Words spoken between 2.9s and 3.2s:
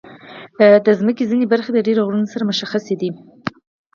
دي.